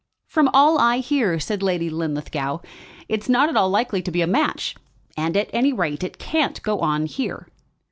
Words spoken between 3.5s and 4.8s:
all likely to be a match;